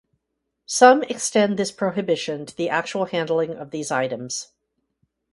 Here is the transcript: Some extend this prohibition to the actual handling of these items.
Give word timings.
Some 0.65 1.03
extend 1.03 1.59
this 1.59 1.71
prohibition 1.71 2.47
to 2.47 2.57
the 2.57 2.69
actual 2.71 3.05
handling 3.05 3.51
of 3.55 3.69
these 3.69 3.91
items. 3.91 4.47